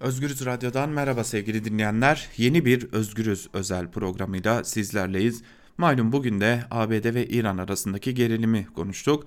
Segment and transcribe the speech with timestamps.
[0.00, 2.28] Özgürüz Radyo'dan merhaba sevgili dinleyenler.
[2.36, 5.42] Yeni bir Özgürüz özel programıyla sizlerleyiz.
[5.78, 9.26] Malum bugün de ABD ve İran arasındaki gerilimi konuştuk.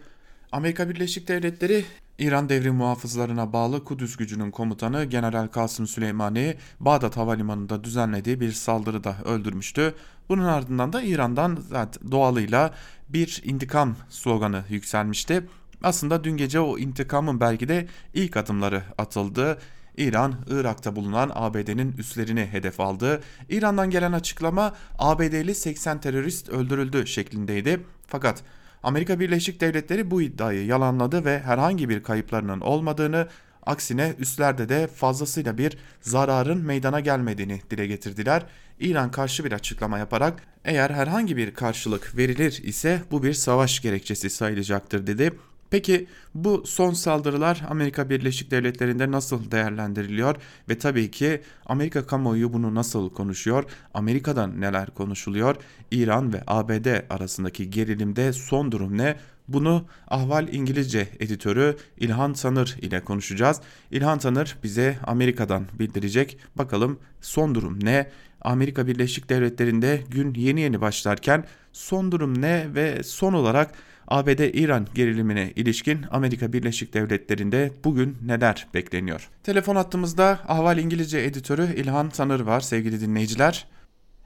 [0.52, 1.86] Amerika Birleşik Devletleri
[2.20, 9.16] İran devrim muhafızlarına bağlı Kudüs gücünün komutanı General Kasım Süleymani'yi Bağdat Havalimanı'nda düzenlediği bir saldırıda
[9.26, 9.94] öldürmüştü.
[10.30, 11.64] Bunun ardından da İran'dan
[12.12, 12.74] doğalıyla
[13.10, 15.44] bir intikam sloganı yükselmişti.
[15.84, 19.58] Aslında dün gece o intikamın belki de ilk adımları atıldı.
[19.98, 23.22] İran, Irak'ta bulunan ABD'nin üslerini hedef aldı.
[23.50, 27.80] İran'dan gelen açıklama ABD'li 80 terörist öldürüldü şeklindeydi.
[28.08, 28.44] Fakat
[28.84, 33.28] Amerika Birleşik Devletleri bu iddiayı yalanladı ve herhangi bir kayıplarının olmadığını,
[33.66, 38.46] aksine üslerde de fazlasıyla bir zararın meydana gelmediğini dile getirdiler.
[38.80, 44.30] İran karşı bir açıklama yaparak eğer herhangi bir karşılık verilir ise bu bir savaş gerekçesi
[44.30, 45.34] sayılacaktır dedi.
[45.74, 50.36] Peki bu son saldırılar Amerika Birleşik Devletleri'nde nasıl değerlendiriliyor
[50.70, 53.64] ve tabii ki Amerika kamuoyu bunu nasıl konuşuyor?
[53.94, 55.56] Amerika'dan neler konuşuluyor?
[55.92, 59.16] İran ve ABD arasındaki gerilimde son durum ne?
[59.48, 63.62] Bunu Ahval İngilizce editörü İlhan Tanır ile konuşacağız.
[63.92, 66.38] İlhan Tanır bize Amerika'dan bildirecek.
[66.56, 68.12] Bakalım son durum ne?
[68.42, 73.72] Amerika Birleşik Devletleri'nde gün yeni yeni başlarken son durum ne ve son olarak
[74.08, 79.30] ABD-İran gerilimine ilişkin Amerika Birleşik Devletleri'nde bugün neler bekleniyor?
[79.44, 83.68] Telefon hattımızda Ahval İngilizce editörü İlhan Tanır var sevgili dinleyiciler.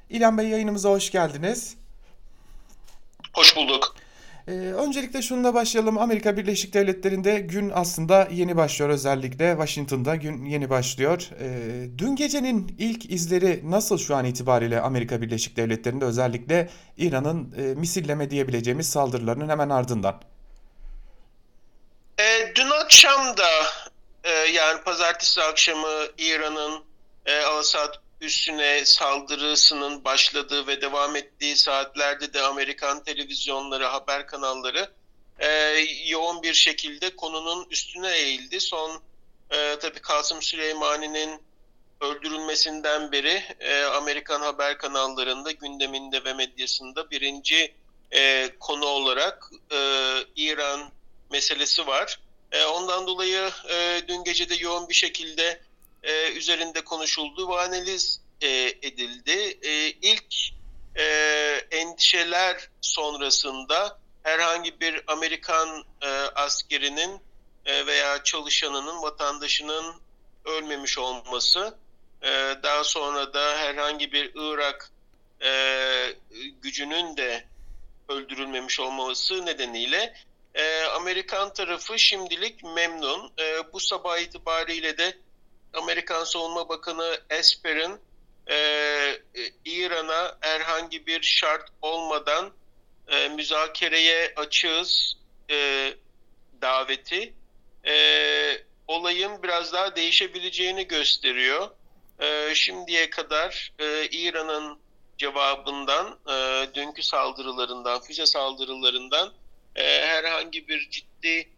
[0.09, 1.75] İlhan Bey yayınımıza hoş geldiniz.
[3.34, 3.95] Hoş bulduk.
[4.48, 5.98] Ee, öncelikle şununla başlayalım.
[5.98, 9.52] Amerika Birleşik Devletleri'nde gün aslında yeni başlıyor özellikle.
[9.52, 11.30] Washington'da gün yeni başlıyor.
[11.40, 17.62] Ee, dün gecenin ilk izleri nasıl şu an itibariyle Amerika Birleşik Devletleri'nde özellikle İran'ın e,
[17.62, 20.22] misilleme diyebileceğimiz saldırılarının hemen ardından?
[22.20, 23.50] E, dün akşam da
[24.23, 26.84] e, yani pazartesi akşamı İran'ın
[27.25, 34.91] e, Al-Assad üstüne saldırısının başladığı ve devam ettiği saatlerde de Amerikan televizyonları, haber kanalları
[35.39, 35.47] e,
[36.07, 38.59] yoğun bir şekilde konunun üstüne eğildi.
[38.59, 39.01] Son
[39.50, 41.41] e, tabii Kasım Süleymani'nin
[42.01, 47.73] öldürülmesinden beri e, Amerikan haber kanallarında, gündeminde ve medyasında birinci
[48.11, 49.77] e, konu olarak e,
[50.35, 50.91] İran
[51.31, 52.19] meselesi var.
[52.51, 55.61] E, ondan dolayı e, dün gece de yoğun bir şekilde
[56.07, 58.47] e, üzerinde konuşuldu ve analiz e,
[58.81, 59.57] edildi.
[59.62, 60.35] E, ilk
[60.95, 61.03] e,
[61.72, 67.22] endişeler sonrasında herhangi bir Amerikan e, askerinin
[67.66, 69.95] e, veya çalışanının, vatandaşının
[70.45, 71.78] ölmemiş olması,
[72.22, 72.29] e,
[72.63, 74.91] daha sonra da herhangi bir Irak
[75.41, 75.51] e,
[76.62, 77.45] gücünün de
[78.09, 80.13] öldürülmemiş olması nedeniyle
[80.56, 83.31] e, Amerikan tarafı şimdilik memnun.
[83.39, 85.18] E, bu sabah itibariyle de
[85.77, 87.99] Amerikan Savunma Bakanı Esper'in
[88.47, 89.19] e, e,
[89.65, 92.51] İran'a herhangi bir şart olmadan
[93.07, 95.17] e, müzakereye açığız
[95.49, 95.93] e,
[96.61, 97.33] daveti
[97.88, 97.93] e,
[98.88, 101.69] olayın biraz daha değişebileceğini gösteriyor.
[102.19, 104.79] E, şimdiye kadar e, İran'ın
[105.17, 109.33] cevabından, e, dünkü saldırılarından, füze saldırılarından
[109.75, 111.49] e, herhangi bir ciddi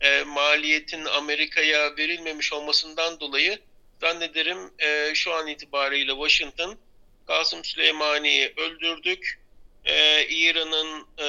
[0.00, 3.58] e, maliyetin Amerika'ya verilmemiş olmasından dolayı
[4.00, 6.78] zannederim e, şu an itibariyle Washington
[7.26, 9.40] Kasım Süleymani'yi öldürdük.
[9.84, 11.28] E, İran'ın e,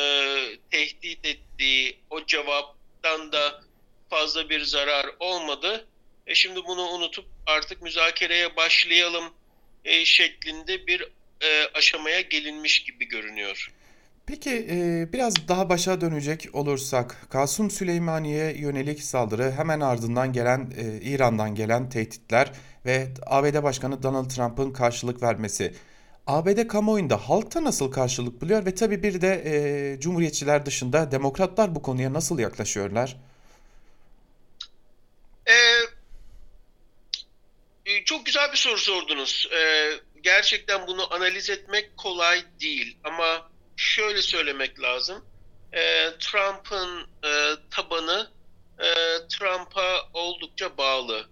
[0.71, 3.63] tehdit ettiği o cevaptan da
[4.09, 5.87] fazla bir zarar olmadı.
[6.27, 9.33] E, şimdi bunu unutup artık müzakereye başlayalım
[9.85, 11.07] e, şeklinde bir
[11.41, 13.71] e, aşamaya gelinmiş gibi görünüyor.
[14.27, 14.67] Peki
[15.13, 22.51] biraz daha başa dönecek olursak Kasım Süleymaniye yönelik saldırı hemen ardından gelen İran'dan gelen tehditler
[22.85, 25.73] ve ABD Başkanı Donald Trump'ın karşılık vermesi.
[26.27, 31.81] ABD kamuoyunda halkta nasıl karşılık buluyor ve tabii bir de e, Cumhuriyetçiler dışında demokratlar bu
[31.81, 33.17] konuya nasıl yaklaşıyorlar?
[35.47, 35.53] Ee,
[38.05, 39.49] çok güzel bir soru sordunuz.
[39.53, 39.91] Ee,
[40.23, 45.25] gerçekten bunu analiz etmek kolay değil ama şöyle söylemek lazım.
[45.73, 48.31] E, Trump'ın e, tabanı
[48.79, 48.87] e,
[49.27, 51.29] Trump'a oldukça bağlı.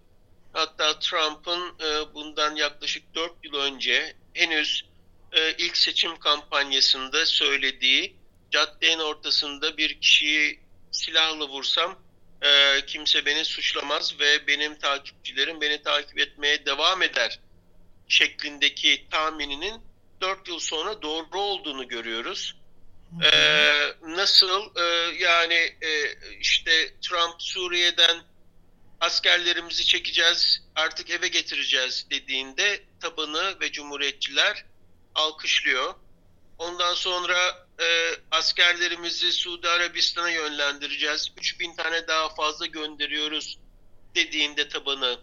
[0.54, 4.86] Hatta Trump'ın e, bundan yaklaşık 4 yıl önce henüz
[5.32, 8.16] e, ilk seçim kampanyasında söylediği
[8.52, 10.60] caddenin ortasında bir kişiyi
[10.92, 12.00] silahla vursam
[12.42, 17.40] e, kimse beni suçlamaz ve benim takipçilerim beni takip etmeye devam eder
[18.08, 19.82] şeklindeki tahmininin
[20.22, 22.56] 4 yıl sonra doğru olduğunu görüyoruz.
[23.24, 24.84] Ee, nasıl e,
[25.20, 28.18] yani e, işte Trump Suriye'den
[29.00, 34.66] askerlerimizi çekeceğiz, artık eve getireceğiz dediğinde tabanı ve cumhuriyetçiler
[35.16, 35.94] alkışlıyor.
[36.58, 41.32] Ondan sonra e, askerlerimizi Suudi Arabistan'a yönlendireceğiz.
[41.38, 43.58] 3000 tane daha fazla gönderiyoruz
[44.16, 45.20] dediğinde tabanı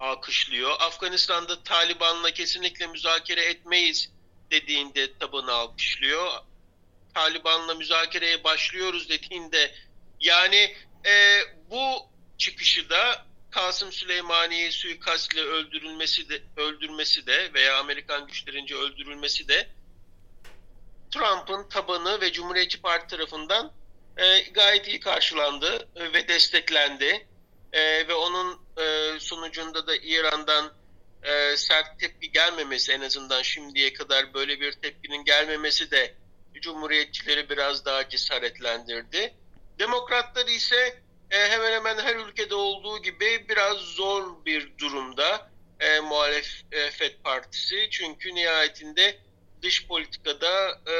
[0.00, 0.70] alkışlıyor.
[0.80, 4.10] Afganistan'da Taliban'la kesinlikle müzakere etmeyiz
[4.50, 6.30] dediğinde tabanı alkışlıyor.
[7.14, 9.74] Taliban'la müzakereye başlıyoruz dediğinde
[10.20, 10.76] yani
[11.06, 12.06] e, bu
[12.38, 19.68] çıkışı da Kasım Süleymaniye suikastle öldürülmesi de öldürmesi de veya Amerikan güçlerince öldürülmesi de
[21.10, 23.72] Trump'ın tabanı ve Cumhuriyetçi Parti tarafından
[24.16, 27.26] e, gayet iyi karşılandı ve desteklendi.
[27.72, 30.72] E, ve onun e, sonucunda da İran'dan
[31.22, 36.14] e, sert tepki gelmemesi en azından şimdiye kadar böyle bir tepkinin gelmemesi de
[36.60, 39.34] Cumhuriyetçileri biraz daha cesaretlendirdi.
[39.78, 45.50] Demokratlar ise e, hemen hemen her ülkede olduğu gibi biraz zor bir durumda
[45.80, 47.88] e, muhalefet partisi.
[47.90, 49.18] Çünkü nihayetinde
[49.62, 50.94] dış politikada e,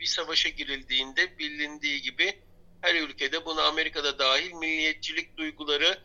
[0.00, 2.38] bir savaşa girildiğinde bilindiği gibi
[2.80, 5.98] her ülkede buna Amerika'da dahil milliyetçilik duyguları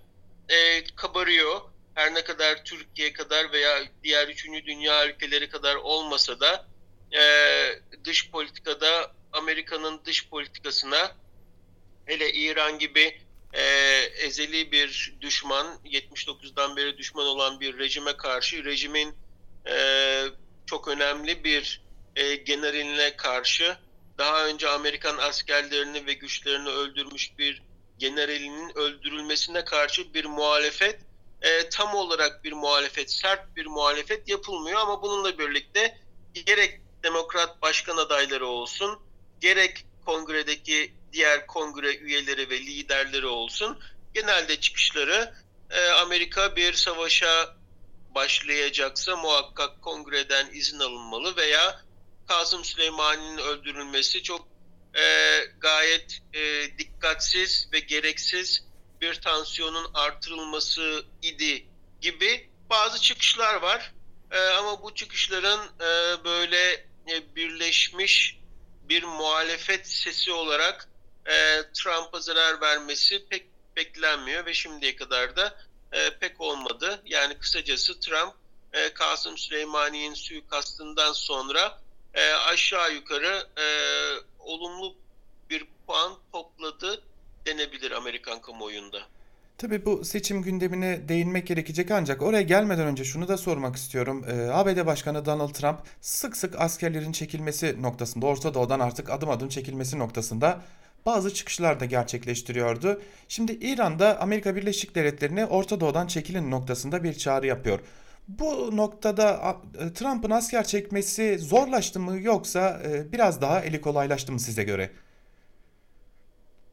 [0.50, 1.62] e, kabarıyor.
[1.96, 6.68] Her ne kadar Türkiye kadar veya diğer üçüncü dünya ülkeleri kadar olmasa da
[7.12, 7.22] e,
[8.04, 11.16] dış politikada Amerika'nın dış politikasına
[12.06, 13.22] hele İran gibi
[13.54, 13.64] e,
[14.18, 19.16] ezeli bir düşman, 79'dan beri düşman olan bir rejime karşı rejimin
[19.70, 20.26] e,
[20.66, 21.82] çok önemli bir
[22.16, 23.78] e, generaline karşı
[24.18, 27.62] daha önce Amerikan askerlerini ve güçlerini öldürmüş bir
[28.00, 31.00] generalinin öldürülmesine karşı bir muhalefet
[31.42, 34.80] e, tam olarak bir muhalefet, sert bir muhalefet yapılmıyor.
[34.80, 35.98] Ama bununla birlikte
[36.46, 39.00] gerek demokrat başkan adayları olsun,
[39.40, 43.80] gerek kongredeki diğer kongre üyeleri ve liderleri olsun,
[44.14, 45.34] genelde çıkışları
[45.70, 47.56] e, Amerika bir savaşa
[48.16, 51.82] başlayacaksa muhakkak kongreden izin alınmalı veya
[52.28, 54.49] Kasım Süleyman'ın öldürülmesi çok
[55.00, 58.66] e, gayet e, dikkatsiz ve gereksiz
[59.02, 61.66] bir tansiyonun artırılması idi
[62.02, 63.94] gibi bazı çıkışlar var.
[64.32, 66.72] E, ama bu çıkışların e, böyle
[67.12, 68.40] e, birleşmiş
[68.84, 70.90] bir muhalefet sesi olarak
[71.26, 73.46] e, Trump'a zarar vermesi pek
[73.76, 75.58] beklenmiyor ve şimdiye kadar da
[75.92, 77.02] e, pek olmadı.
[77.06, 78.34] Yani kısacası Trump
[78.74, 81.80] e, Kasım Süleymani'nin suikastından sonra
[82.14, 83.66] e, aşağı yukarı e,
[84.50, 84.96] olumlu
[85.50, 87.02] bir puan topladı
[87.46, 89.00] denebilir Amerikan kamuoyunda.
[89.58, 94.26] Tabii bu seçim gündemine değinmek gerekecek ancak oraya gelmeden önce şunu da sormak istiyorum.
[94.28, 99.50] Ee, ABD Başkanı Donald Trump sık sık askerlerin çekilmesi noktasında, Orta Doğu'dan artık adım adım
[99.50, 100.62] çekilmesi noktasında
[101.06, 103.02] bazı çıkışlar da gerçekleştiriyordu.
[103.28, 107.80] Şimdi İran'da Amerika Birleşik Devletleri'ne Orta Doğu'dan çekilin noktasında bir çağrı yapıyor.
[108.30, 114.40] Bu noktada e, Trump'ın asker çekmesi zorlaştı mı yoksa e, biraz daha eli kolaylaştı mı
[114.40, 114.92] size göre?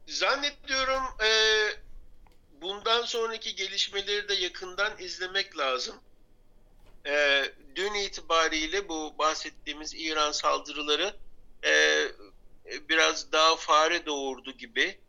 [0.07, 1.29] Zannediyorum e,
[2.61, 5.95] bundan sonraki gelişmeleri de yakından izlemek lazım.
[7.05, 7.43] E,
[7.75, 11.15] dün itibariyle bu bahsettiğimiz İran saldırıları
[11.63, 12.03] e,
[12.89, 14.99] biraz daha fare doğurdu gibi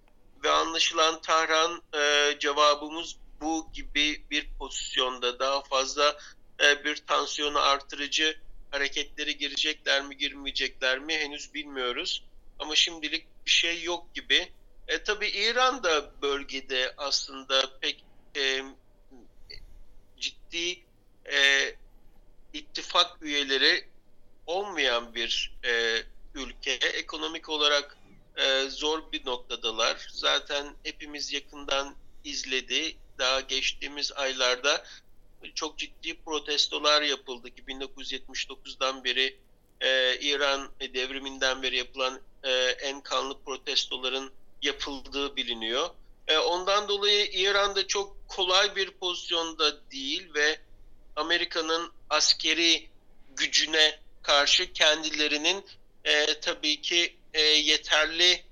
[0.44, 6.16] ve anlaşılan Tahran e, cevabımız bu gibi bir pozisyonda daha fazla
[6.62, 8.40] e, bir tansiyonu artırıcı
[8.70, 12.24] hareketleri girecekler mi girmeyecekler mi henüz bilmiyoruz.
[12.58, 14.52] Ama şimdilik bir şey yok gibi.
[14.88, 18.04] E, tabii İran da bölgede aslında pek
[18.36, 18.62] e,
[20.18, 20.82] ciddi
[21.32, 21.74] e,
[22.52, 23.88] ittifak üyeleri
[24.46, 26.02] olmayan bir e,
[26.34, 26.72] ülke.
[26.72, 27.98] Ekonomik olarak
[28.36, 30.06] e, zor bir noktadalar.
[30.12, 31.94] Zaten hepimiz yakından
[32.24, 32.96] izledi.
[33.18, 34.84] Daha geçtiğimiz aylarda
[35.54, 39.38] çok ciddi protestolar yapıldı ki 1979'dan beri
[39.80, 45.90] e, İran devriminden beri yapılan e, en kanlı protestoların yapıldığı biliniyor.
[46.28, 50.58] E, ondan dolayı İran'da çok kolay bir pozisyonda değil ve
[51.16, 52.88] Amerika'nın askeri
[53.36, 55.64] gücüne karşı kendilerinin
[56.04, 58.42] e, tabii ki e, yeterli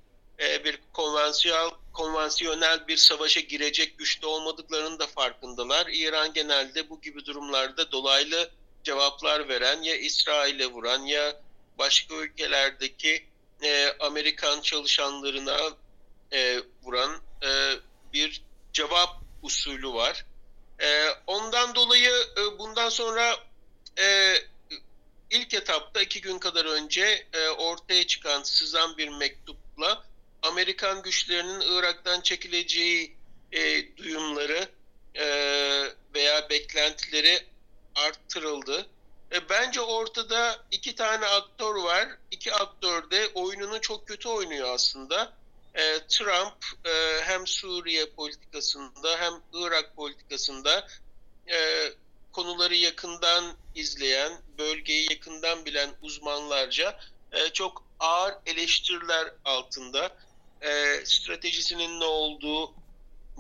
[0.41, 5.87] e, bir konvansiyonel konvansiyonel bir savaşa girecek güçte olmadıklarının da farkındalar.
[5.87, 8.51] İran genelde bu gibi durumlarda dolaylı
[8.85, 11.41] cevaplar veren ya İsrail'e vuran ya
[11.79, 13.27] başka ülkelerdeki
[13.63, 15.59] e, Amerikan çalışanlarına
[16.33, 17.73] e, vuran e,
[18.13, 19.11] bir cevap
[19.43, 20.27] usulü var.
[20.81, 23.37] E, ondan dolayı e, bundan sonra
[23.99, 24.35] e,
[25.31, 30.05] ilk etapta iki gün kadar önce e, ortaya çıkan sızan bir mektupla
[30.43, 33.17] Amerikan güçlerinin Irak'tan çekileceği
[33.53, 34.69] e, duyumları
[35.15, 35.27] e,
[36.15, 37.47] veya beklentileri
[37.95, 38.87] arttırıldı.
[39.33, 42.09] E, bence ortada iki tane aktör var.
[42.31, 45.33] İki aktör de oyununu çok kötü oynuyor aslında.
[45.75, 50.89] E, Trump e, hem Suriye politikasında hem Irak politikasında
[51.51, 51.89] e,
[52.33, 56.99] konuları yakından izleyen, bölgeyi yakından bilen uzmanlarca
[57.33, 60.17] e, çok ağır eleştiriler altında.
[60.67, 62.75] E, stratejisinin ne olduğu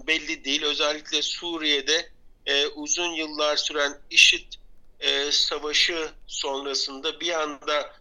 [0.06, 0.62] belli değil.
[0.62, 2.10] Özellikle Suriye'de
[2.46, 4.52] e, uzun yıllar süren IŞİD
[5.00, 7.96] e, savaşı sonrasında bir anda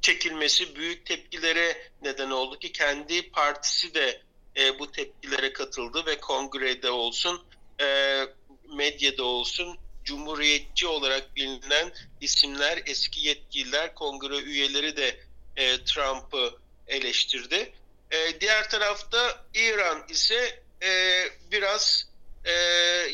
[0.00, 4.22] çekilmesi büyük tepkilere neden oldu ki kendi partisi de
[4.56, 7.42] e, bu tepkilere katıldı ve kongrede olsun
[7.80, 8.20] e,
[8.76, 15.20] medyada olsun cumhuriyetçi olarak bilinen isimler, eski yetkililer, kongre üyeleri de
[15.56, 17.72] e, Trump'ı eleştirdi.
[18.10, 22.08] E, diğer tarafta İran ise e, biraz
[22.44, 22.52] e,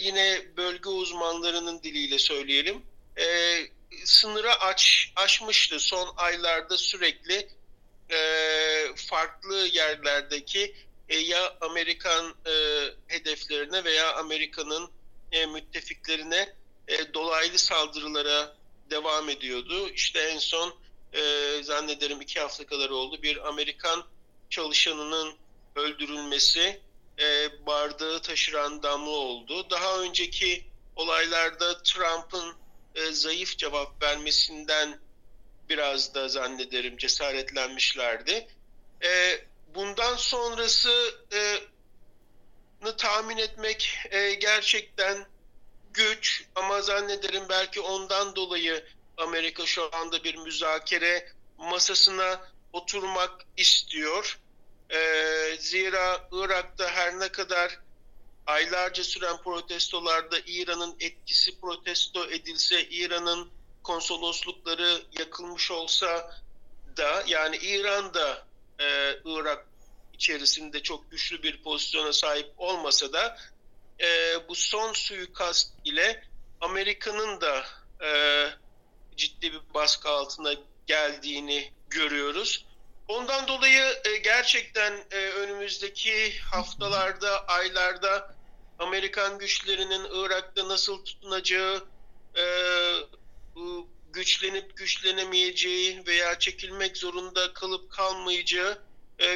[0.01, 2.83] yine bölge uzmanlarının diliyle söyleyelim
[3.19, 3.57] e,
[4.05, 5.81] sınırı aç, aşmıştı.
[5.81, 7.49] Son aylarda sürekli
[8.11, 8.19] e,
[8.97, 10.75] farklı yerlerdeki
[11.09, 12.53] e, ya Amerikan e,
[13.07, 14.91] hedeflerine veya Amerika'nın
[15.33, 16.55] e, müttefiklerine
[16.89, 18.57] e, dolaylı saldırılara
[18.91, 19.89] devam ediyordu.
[19.89, 20.75] İşte en son
[21.13, 21.23] e,
[21.63, 24.05] zannederim iki hafta kadar oldu bir Amerikan
[24.51, 25.35] çalışanının
[25.77, 26.81] öldürülmesi
[27.19, 29.71] e, bardağı taşıran damla oldu.
[29.71, 30.65] Daha önceki
[30.97, 32.55] olaylarda Trump'ın
[32.95, 35.01] e, zayıf cevap vermesinden
[35.69, 38.49] biraz da zannederim cesaretlenmişlerdi.
[39.05, 39.41] E,
[39.75, 45.27] bundan sonrasını e, tahmin etmek e, gerçekten
[45.93, 48.85] güç ama zannederim belki ondan dolayı
[49.17, 54.39] Amerika şu anda bir müzakere masasına oturmak istiyor.
[54.91, 54.99] E,
[55.59, 57.79] zira Irak'ta her ne kadar
[58.47, 63.51] aylarca süren protestolarda İran'ın etkisi protesto edilse, İran'ın
[63.83, 66.41] konsoloslukları yakılmış olsa
[66.97, 68.47] da yani İran da
[68.81, 69.67] e, Irak
[70.15, 73.39] içerisinde çok güçlü bir pozisyona sahip olmasa da
[74.01, 76.25] e, bu son suikast ile
[76.61, 77.65] Amerika'nın da
[78.05, 78.11] e,
[79.17, 80.55] ciddi bir baskı altına
[80.87, 82.65] geldiğini görüyoruz.
[83.09, 88.35] Ondan dolayı e, gerçekten e, önümüzdeki haftalarda, aylarda
[88.79, 91.85] Amerikan güçlerinin Irak'ta nasıl tutunacağı,
[92.37, 92.45] e,
[94.13, 98.79] güçlenip güçlenemeyeceği veya çekilmek zorunda kalıp kalmayacağı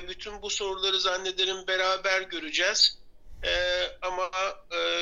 [0.09, 2.99] bütün bu soruları zannederim beraber göreceğiz.
[4.03, 4.31] Ama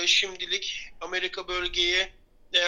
[0.06, 2.12] şimdilik Amerika bölgeye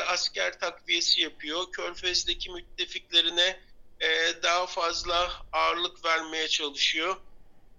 [0.07, 1.73] asker takviyesi yapıyor.
[1.73, 3.61] Körfez'deki müttefiklerine
[4.01, 7.17] e, daha fazla ağırlık vermeye çalışıyor.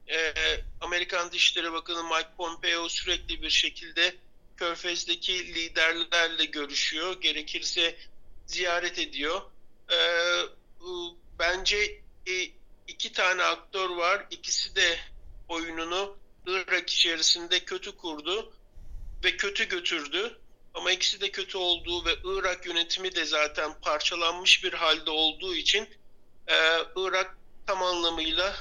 [0.07, 0.33] E,
[0.81, 4.15] Amerikan Dışişleri Bakanı Mike Pompeo sürekli bir şekilde
[4.57, 7.21] Körfez'deki liderlerle görüşüyor.
[7.21, 7.97] Gerekirse
[8.45, 9.41] ziyaret ediyor.
[9.91, 9.97] E,
[11.39, 12.01] bence
[12.87, 14.25] iki tane aktör var.
[14.31, 14.99] İkisi de
[15.47, 18.53] oyununu Irak içerisinde kötü kurdu
[19.23, 20.39] ve kötü götürdü.
[20.73, 25.89] Ama ikisi de kötü olduğu ve Irak yönetimi de zaten parçalanmış bir halde olduğu için
[26.49, 26.57] e,
[26.95, 27.37] Irak
[27.67, 28.53] tam anlamıyla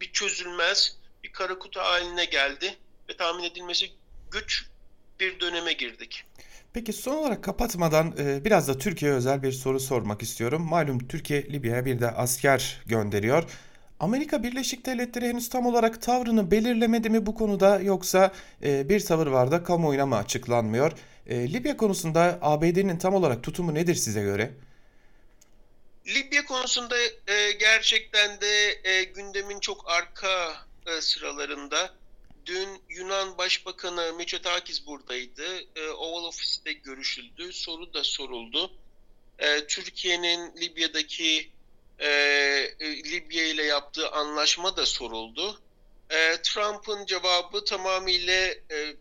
[0.00, 2.76] bir çözülmez bir kara kutu haline geldi
[3.08, 3.90] ve tahmin edilmesi
[4.30, 4.66] güç
[5.20, 6.24] bir döneme girdik.
[6.72, 10.62] Peki son olarak kapatmadan e, biraz da Türkiye özel bir soru sormak istiyorum.
[10.62, 13.44] Malum Türkiye Libya'ya bir de asker gönderiyor.
[14.00, 19.26] Amerika Birleşik Devletleri henüz tam olarak tavrını belirlemedi mi bu konuda yoksa e, bir tavır
[19.26, 20.92] var da kamuoyuna mı açıklanmıyor?
[21.26, 24.50] E, Libya konusunda ABD'nin tam olarak tutumu nedir size göre?
[26.06, 26.96] Libya konusunda
[27.26, 31.94] e, gerçekten de e, gündemin çok arka e, sıralarında.
[32.46, 35.60] Dün Yunan Başbakanı Mitsotakis buradaydı.
[35.76, 37.52] E, Oval Office'te görüşüldü.
[37.52, 38.72] Soru da soruldu.
[39.38, 41.50] E, Türkiye'nin Libya'daki
[41.98, 42.08] e,
[42.80, 45.60] Libya ile yaptığı anlaşma da soruldu.
[46.10, 48.96] E, Trump'ın cevabı tamamıyla e,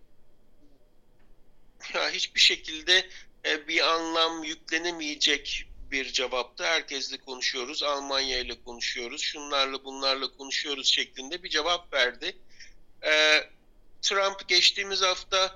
[1.94, 3.10] ya hiçbir şekilde
[3.46, 6.64] e, bir anlam yüklenemeyecek bir cevaptı.
[6.64, 12.38] Herkesle konuşuyoruz, Almanya ile konuşuyoruz, şunlarla bunlarla konuşuyoruz şeklinde bir cevap verdi.
[13.06, 13.50] Ee,
[14.02, 15.56] Trump geçtiğimiz hafta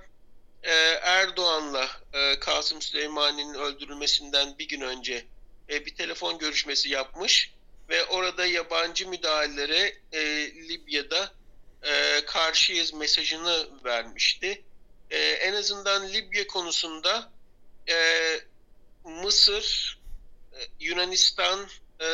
[0.63, 5.25] e, Erdoğan'la e, Kasım Süleyman'ın öldürülmesinden bir gün önce
[5.70, 7.53] e, bir telefon görüşmesi yapmış
[7.89, 10.22] ve orada yabancı müdahalelere e,
[10.70, 11.32] Libya'da
[11.84, 14.63] e, karşıyız mesajını vermişti.
[15.10, 17.32] E, en azından Libya konusunda
[17.89, 17.96] e,
[19.03, 19.98] Mısır
[20.79, 21.67] Yunanistan
[22.01, 22.07] e,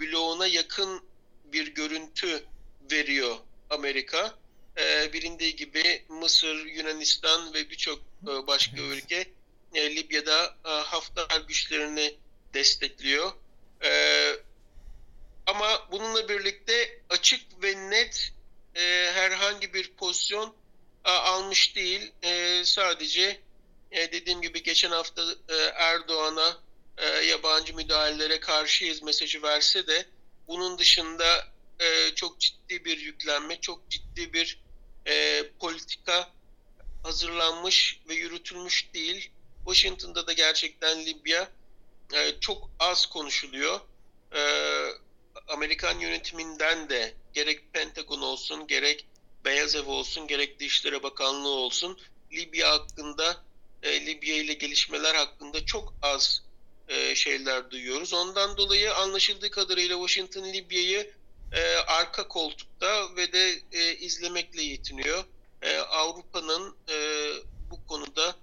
[0.00, 1.02] bloğuna yakın
[1.44, 2.44] bir görüntü
[2.90, 3.36] veriyor
[3.70, 4.34] Amerika.
[4.78, 9.02] e, bilindiği gibi Mısır, Yunanistan ve birçok e, başka evet.
[9.02, 9.26] ülke
[9.74, 12.14] e, Libya'da e, Haftar güçlerini
[12.54, 13.32] destekliyor.
[13.84, 13.90] E,
[15.46, 18.32] ama bununla birlikte açık ve net
[18.74, 18.80] e,
[19.12, 20.54] herhangi bir pozisyon
[21.04, 22.12] e, almış değil.
[22.22, 23.40] E, sadece
[23.90, 26.58] e, dediğim gibi geçen hafta e, Erdoğan'a
[26.98, 30.06] e, yabancı müdahalelere karşıyız mesajı verse de
[30.48, 34.60] bunun dışında e, çok ciddi bir yüklenme, çok ciddi bir
[35.06, 36.32] e, politika
[37.02, 39.30] hazırlanmış ve yürütülmüş değil.
[39.64, 41.50] Washington'da da gerçekten Libya
[42.14, 43.80] e, çok az konuşuluyor.
[44.34, 44.40] E,
[45.48, 49.06] Amerikan yönetiminden de gerek Pentagon olsun, gerek
[49.44, 51.98] Beyaz Ev olsun, gerek Dışişleri Bakanlığı olsun
[52.32, 53.44] Libya hakkında,
[53.82, 56.42] e, Libya ile gelişmeler hakkında çok az
[56.88, 58.12] e, şeyler duyuyoruz.
[58.12, 61.12] Ondan dolayı anlaşıldığı kadarıyla Washington Libya'yı
[61.52, 65.24] e, arka koltukta ve de e, izlemekle yetiniyor.
[65.90, 66.76] Avrupa'nın
[67.70, 68.36] bu konuda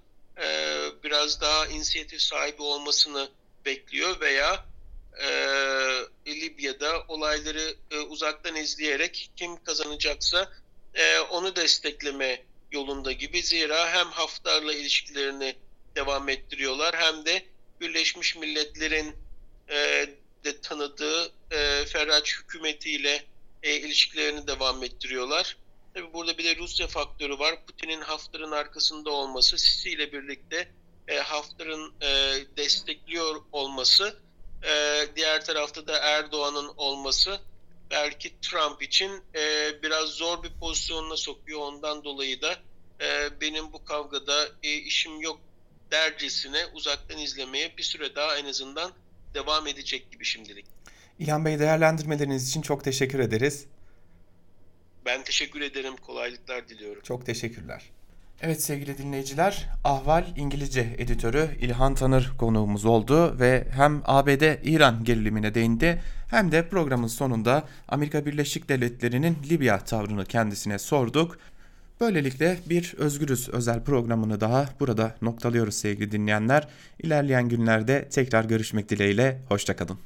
[1.04, 3.28] biraz daha inisiyatif sahibi olmasını
[3.64, 4.64] bekliyor veya
[6.26, 7.74] Libya'da olayları
[8.08, 10.52] uzaktan izleyerek kim kazanacaksa
[11.30, 13.42] onu destekleme yolunda gibi.
[13.42, 15.56] Zira hem Haftar'la ilişkilerini
[15.96, 17.42] devam ettiriyorlar hem de
[17.82, 19.16] Birleşmiş Milletler'in
[19.68, 20.06] e,
[20.44, 23.24] de tanıdığı e, Ferraç hükümetiyle
[23.62, 25.56] e, ilişkilerini devam ettiriyorlar.
[25.94, 27.66] Tabi burada bir de Rusya faktörü var.
[27.66, 30.68] Putin'in Haftar'ın arkasında olması, Sisi ile birlikte
[31.08, 32.08] e, Haftar'ın e,
[32.56, 34.20] destekliyor olması,
[34.64, 37.40] e, diğer tarafta da Erdoğan'ın olması
[37.90, 41.60] belki Trump için e, biraz zor bir pozisyonuna sokuyor.
[41.60, 42.58] Ondan dolayı da
[43.00, 45.40] e, benim bu kavgada e, işim yok
[45.92, 48.92] dercesine uzaktan izlemeye bir süre daha en azından
[49.34, 50.66] devam edecek gibi şimdilik.
[51.18, 53.66] İlhan Bey değerlendirmeleriniz için çok teşekkür ederiz.
[55.06, 55.96] Ben teşekkür ederim.
[55.96, 57.02] Kolaylıklar diliyorum.
[57.02, 57.82] Çok teşekkürler.
[58.44, 66.02] Evet sevgili dinleyiciler, Ahval İngilizce editörü İlhan Tanır konuğumuz oldu ve hem ABD-İran gerilimine değindi
[66.30, 71.38] hem de programın sonunda Amerika Birleşik Devletleri'nin Libya tavrını kendisine sorduk.
[72.02, 76.68] Böylelikle bir Özgürüz özel programını daha burada noktalıyoruz sevgili dinleyenler.
[76.98, 79.98] İlerleyen günlerde tekrar görüşmek dileğiyle, hoşçakalın.